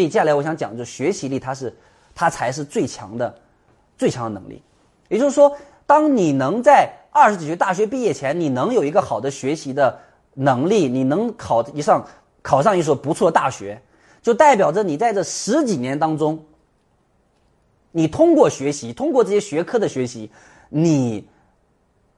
[0.00, 1.70] 所以接下来我想讲，就学习力，它是，
[2.14, 3.38] 它才是最强的，
[3.98, 4.62] 最强的能力。
[5.10, 5.54] 也就是说，
[5.86, 10.00] 当你能在二十几岁大学毕业前，你能有一个好的学习的
[10.32, 12.02] 能力，你能考一上
[12.40, 13.78] 考上一所不错的大学，
[14.22, 16.42] 就代表着你在这十几年当中，
[17.92, 20.30] 你通过学习，通过这些学科的学习，
[20.70, 21.28] 你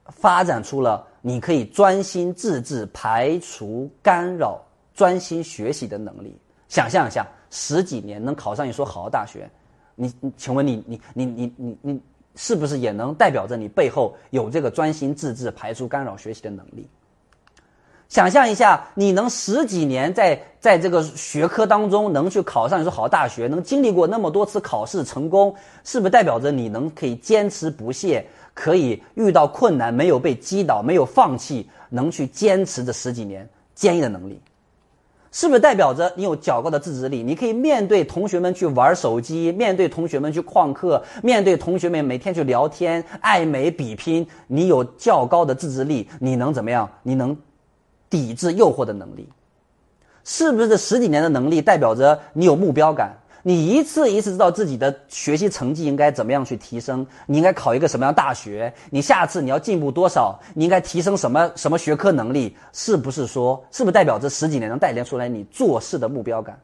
[0.07, 4.61] 发展出了你可以专心致志、排除干扰、
[4.95, 6.39] 专心学习的能力。
[6.69, 9.49] 想象一下，十几年能考上一所好的大学，
[9.95, 12.01] 你你，请问你你你你你你。
[12.35, 16.89] 是不是也能代表着你背后有这个专心致志、排除干扰学习的能力？
[18.09, 34.41] 想象一下，你能十几年在在这个学科当中能去考上一所好大学，能经历过那么多次考试成功，是不是代表着你能可以坚持不懈，可以遇到困难没有被击倒、没有放弃，能去坚持这十几年坚毅的能力？
[35.33, 37.23] 是不是代表着你有较高的自制力？
[37.23, 46.89] 你可以面对同学们去玩手机，面对同学们去旷课，面对同学们每天去聊天、爱美比拼，你有较高的自制力，你能怎么样？
[47.03, 47.35] 你能
[48.11, 49.27] 抵制诱惑的能力？
[50.23, 53.17] 是不是这十几年的能力代表着你有目标感？
[53.45, 58.73] 你一次一次知道自己的学习成绩应该怎么样去提升，你应该考一个什么样大学？
[58.91, 60.39] 你下次你要进步多少？
[60.55, 62.57] 你应该提升什么什么学科能力？
[62.73, 66.59] 是不是说，是不是代表这十几年能带领出来你做事的目标感？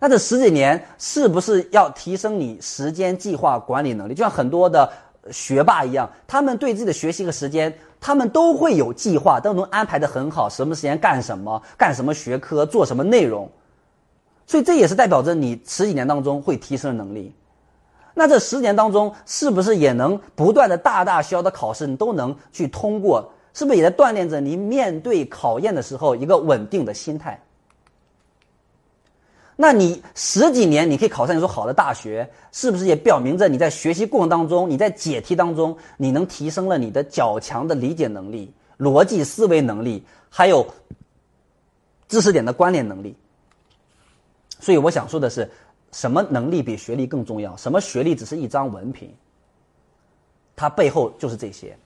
[0.00, 4.12] 那这十几年是不是要提升你时间计划管理能力？
[4.12, 4.92] 就像很多的
[5.30, 13.50] 学霸一样，他们对自己的学习和时间，他们都会有计划，都能安排的很好，什么时间干什么，干什么学科，做什么内容。
[14.46, 17.34] 所以这也是代表着你十几年当中会提升的能力。
[18.14, 23.32] 那这十年当中，是不是也能不断的大大小小的考试你都能去通过？
[23.52, 27.40] 是不是也在锻炼着你面对考验的时候一个稳定的心态？
[29.56, 40.66] 那你十几年你可以考上一所好的大学，是不是也表明着你在学习过程当中，你在解题当中，你能提升了你的较强的理解能力、逻辑思维能力，还有
[42.08, 43.16] 知识点的关联能力？
[44.64, 45.46] 所以我想说的是，
[45.92, 47.54] 什么能力比学历更重要？
[47.54, 49.14] 什么学历只是一张文凭？
[50.56, 51.76] 它背后就是这些。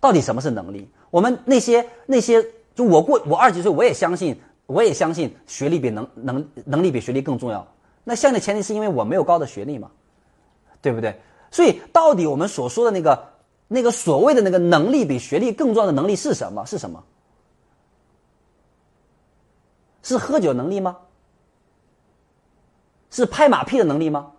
[0.00, 0.88] 到底什么是能力？
[1.10, 2.42] 我们那些那些，
[2.74, 4.34] 就我过我二十几岁，我也相信，
[4.64, 7.66] 我也相信学历比能能能力比学历更重要。
[8.04, 9.90] 那相的前提是因为我没有高的学历嘛，
[10.80, 11.14] 对不对？
[11.50, 13.22] 所以到底我们所说的那个
[13.68, 16.64] 那个所谓的那个能力比学历更重要的能力是什么？
[16.64, 17.04] 是什么？
[20.02, 20.96] 是喝酒能力吗？
[23.14, 24.32] 是拍马屁的能力吗？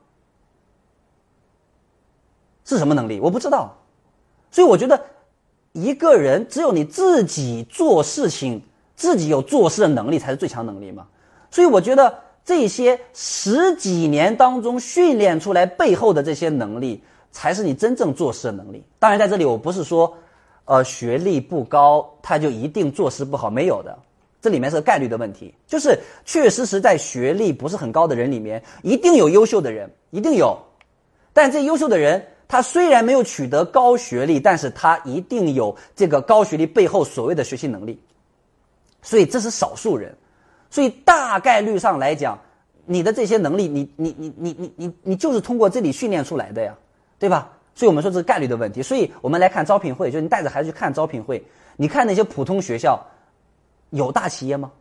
[2.66, 3.22] 是什么能力？
[3.22, 3.74] 我不知道。
[4.52, 5.02] 所以我觉得，
[5.72, 8.62] 一个人只有你自己做事情，
[8.94, 11.08] 自己有做事的能力，才是最强能力嘛。
[11.50, 12.14] 所以我觉得
[12.44, 18.84] 这些十几年当中训练出来背后的这些能力，才是你真正做事的能力。
[19.00, 20.14] 当然，在这里我不是说，
[20.66, 23.98] 呃，学历不高他就一定做事不好，没有的。
[24.46, 30.56] 这里面是个概率的问题，就是确确实实在学历不是很高的人里面，一定有优秀的人，一定有。
[31.34, 38.00] 但这优秀的人，他虽然没有取得高学历，但是他一定有这个高学历背后所谓的学习能力。
[39.02, 40.16] 所以这是少数人，
[40.70, 42.40] 所以大概率上来讲，
[42.86, 46.72] 你的这些能力，你你你你你你你就是通过这里训练出来的呀，
[47.18, 47.52] 对吧？
[47.74, 48.84] 所以我们说这是概率的问题。
[48.84, 51.44] 所以我们来看招聘会，就是你带着孩子去看招聘会，
[51.78, 53.04] 你看那些普通学校。
[53.92, 54.72] 有大企业吗？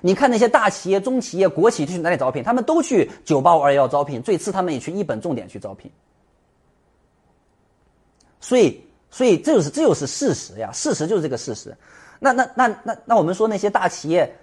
[0.00, 2.42] 你看那些大企业、中企业、国企去哪里招聘？
[2.42, 5.90] 他们都去九八五二幺招聘，最次他们也去一本重点去招聘。
[8.40, 11.76] 所以，所以这就是这就是事实呀，事实就是这个事实。
[12.18, 14.34] 那那那那那我们说那些大企业，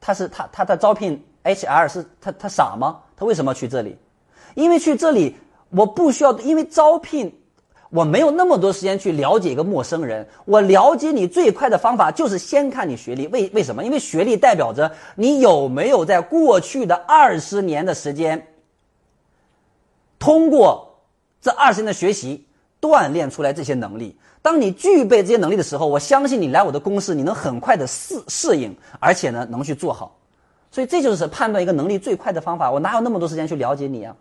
[0.00, 3.00] 他是他他他招聘 HR 是他他傻吗？
[3.16, 3.96] 他为什么去这里？
[4.54, 5.36] 因为去这里
[5.70, 7.34] 我不需要，因为招聘。
[7.90, 10.26] 我没有那么多时间去了解一个陌生人。
[10.44, 13.26] 我了解你最快的方法就是先看你学历。
[13.28, 13.84] 为为什么？
[13.84, 18.46] 因为学历代表着你有没有在过去的二十年的时间，
[20.18, 20.98] 通过
[21.40, 22.46] 这二十年的学习
[22.80, 24.18] 锻炼出来这些能力。
[24.42, 30.16] 当你具备这些能力的时候，我相信你来我的公司，你能很快的适适应，而且呢能去做好。
[30.70, 32.70] 所以这就是判断一个能力最快的方法。
[32.70, 34.14] 我哪有那么多时间去了解你啊？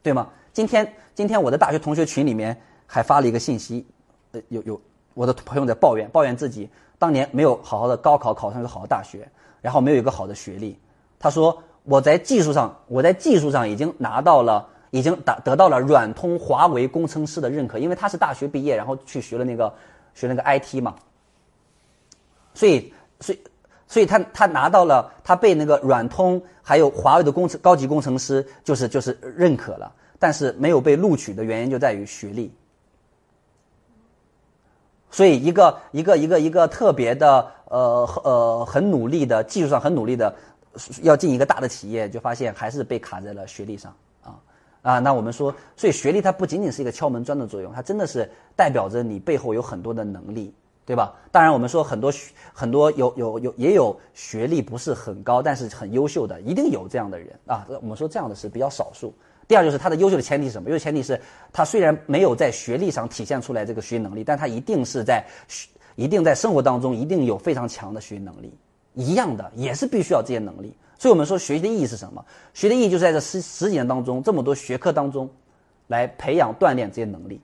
[0.00, 0.28] 对吗？
[0.58, 3.86] 今天，今天我的大学同学群里面还发了一个信息，
[4.32, 4.80] 呃，有有
[5.14, 6.68] 我的朋友在抱怨，抱怨自己
[6.98, 10.76] 当年没有好好的高考考上一个好的大学，然后没有一个好的学历。
[11.16, 19.72] 他说我在技术上，我在技术上已经拿到了，已经达得到了软通华为工程师的认可，因为他是大学毕业，然后去学了那个
[20.12, 20.96] 学那个 IT 嘛。
[22.52, 23.38] 所以，所以，
[23.86, 32.52] 所以他他拿到了，他被那个软通还有华为的工程高级工程师就是就是认可了，但是没有被录取的原因就在于学历。
[35.10, 40.34] 所以一个一个一个一个特别的呃呃很努力的技术上很努力的
[41.02, 44.38] 要进一个大的企业，就发现还是被卡在了学历上啊
[44.82, 44.98] 啊！
[44.98, 50.54] 那我们说，所以学历它不仅仅是一个敲门砖的作用，它真的是代表着你背后有很多的能力。
[50.88, 51.14] 对吧？
[51.30, 52.10] 当然，我们说很多
[52.50, 57.66] 很多有有有也有学历不是很高，但是很优秀的，一定有这样的人啊。
[57.82, 59.12] 我们说这样的是比较少数。
[59.48, 60.68] 第二就是他的优秀的前提是什么？
[60.70, 61.20] 优秀前提是
[61.52, 65.24] 他虽然没有在学历上体现出来这个学习能力，但他一定是在
[65.96, 68.52] 一定在生活当中一定有非常强的学习能力。
[68.94, 70.72] 一样的也是必须要这些能力。
[70.98, 72.24] 所以我们说学习的意义是什么？
[72.52, 75.28] 学的意义就是在这十十几年当中，这么多学科当中，
[75.86, 77.40] 来培养锻炼这些能力。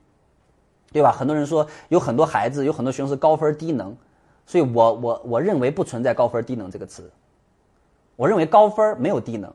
[0.92, 1.10] 对吧？
[1.10, 3.96] 很多人说有很多孩子，有很多学生是高分低能，
[4.46, 7.10] 所以我我我认为不存在高分低能这个词。
[8.14, 9.52] 我认为高分没有低能。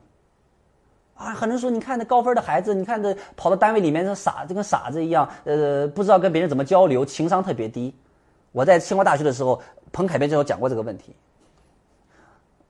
[1.20, 7.94] 啊，很多人说你看那高分的孩子，你看这跑到单位里面这傻，就跟傻子一样，呃，不知道跟别人怎么交流，情商特别低。
[8.52, 9.60] 我在清华大学的时候，
[9.92, 11.14] 彭凯边就有讲过这个问题。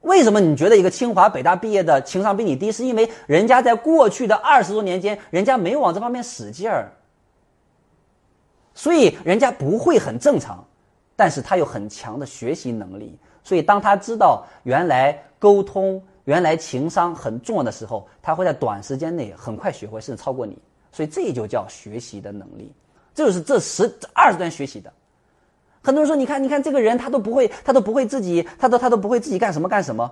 [0.00, 2.72] 为什么你觉得一个清华北大毕业的情商比你低？
[2.72, 6.90] 是因为人家在过去的二十多年间，人家没往这方面使劲儿。
[8.74, 10.64] 所以人家不会很正常，
[11.14, 13.16] 但是他有很强的学习能力。
[13.44, 20.56] 所以当他知道原来沟通、原来情商很重要的时候，他会在短时间内很快学会，甚至超过你。
[20.92, 22.70] 所以这就叫学习的能力，
[23.12, 24.92] 这就是这十二十段学习的。
[25.82, 30.08] 很多人说，你看，你看这个人，他都不会，他都不会自己，他都他都不会自己干什么干什么。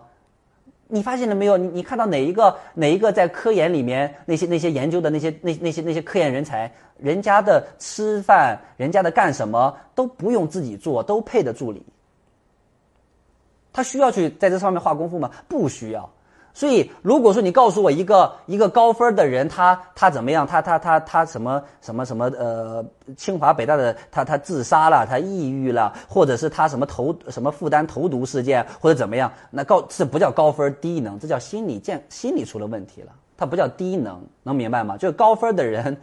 [0.89, 1.57] 你发现了没有？
[1.57, 6.69] 你你看到哪一个哪一个在科研里面那些那些研究的那些那那些那些科研人才，
[6.99, 11.81] 人家的吃饭，人家的干什么都不用自己做，都配的助理。
[13.73, 15.31] 他需要去在这上面花功夫吗？
[15.49, 16.09] 不需要。
[16.55, 20.45] 所以，如果说你告诉我一个一个高分的人，他他怎么样？
[20.45, 22.25] 他他他他什么什么什么？
[22.37, 22.85] 呃，
[23.17, 29.33] 清华北大的他他自杀了，他抑郁了，或者是他什么投什么负担投毒事件，或者怎么样？
[29.53, 33.13] 那高这不叫高分低能，这叫心理健心理出了问题了。
[33.37, 34.97] 他不叫低能，能明白吗？
[34.97, 35.97] 就是高分的人，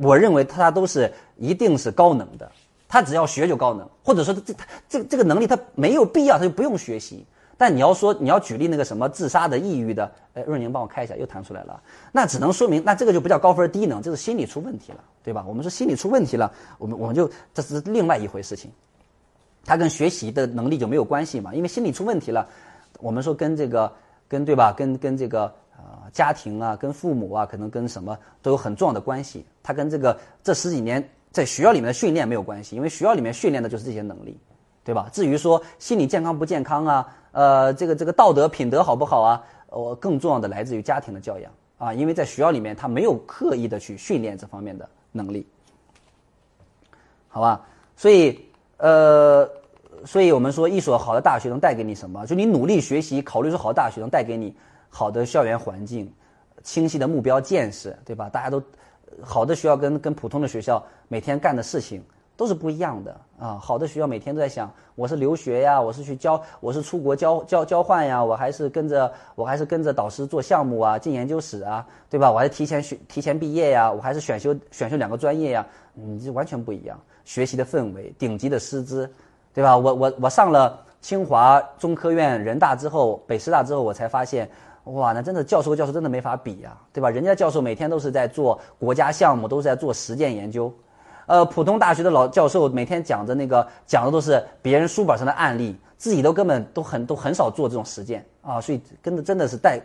[0.00, 2.48] 我认为他都是一定是高能的。
[2.88, 7.24] 他只要学就高能，或者说这他这这个能力他没有必要，他就不用学习。
[7.58, 11.82] 但你要说你要举例那个什么自杀的、抑郁的，哎，润宁帮我开一下，又弹出来了。
[12.12, 15.42] 那只能说明，那这个就不叫高分低能，这是心理出问题了，对吧？
[15.48, 18.70] 我们说心理出问题了，我们我们就这是另外一回事情，
[19.64, 21.54] 它跟学习的能力就没有关系嘛。
[21.54, 22.46] 因为心理出问题了，
[23.00, 23.90] 我们说跟这个
[24.28, 24.70] 跟对吧？
[24.76, 29.46] 跟跟这个啊家庭啊，跟父母啊，可能跟什么都有很重要的关系。
[29.62, 31.02] 它跟这个这十几年
[31.36, 34.40] 在学校里面的训练没有关系，因为学校里面训练的就是这些能力，
[34.82, 35.10] 对吧？
[35.12, 37.06] 至于说心理健康不健康啊？
[37.32, 39.44] 呃，这个这个道德品德好不好啊？
[39.68, 45.46] 我更重要的来自于家庭的教养啊，因为在学校里面他没有刻意的去训练这方面的能力，
[47.28, 47.66] 好吧？
[47.96, 48.40] 所以
[48.78, 49.46] 呃，
[50.06, 52.26] 所以我们说一所好的大学能带给你什么？
[52.26, 54.56] 就你努力学习，考虑出好的大学能带给你
[54.88, 56.10] 好的校园环境、
[56.62, 58.30] 清晰的目标见识，对吧？
[58.30, 58.62] 大家都
[59.22, 62.02] 好的学校跟跟普通的学校每天干的事情。
[62.38, 63.56] 都是不一样的啊！
[63.58, 72.30] 好的学校每天都在想，我是留学呀，我是去交，我是出国交交交换呀，我还是跟着我还是跟着导师做项目啊，进研究室啊，对吧？
[72.30, 77.00] 我还是提前学提前毕业呀，我还是选修选修两个专业呀，嗯，这完全不一样。
[77.24, 79.10] 学习的氛围，顶级的师资，
[79.54, 79.74] 对吧？
[79.74, 84.46] 我我我上了清华、中科院、人大之后，北师大之后，我才发现，
[84.86, 87.10] 哇，那真的教授和教授真的没法比呀，对吧？
[87.10, 90.72] 人家教授每天都是在做国家项目，都是在做实践研究。
[91.26, 99.80] 呃，普通大学的老教授每天讲的那个讲的都是别人书本上的案例，自己都根本都很都很少做这种实践啊，所以跟的真的是带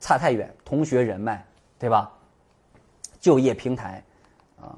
[0.00, 0.50] 差太远。
[0.64, 1.44] 同学人脉，
[1.78, 2.10] 对吧？
[3.20, 4.02] 就业平台
[4.58, 4.72] 啊，